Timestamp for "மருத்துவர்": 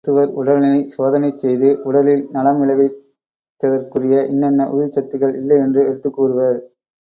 0.03-0.31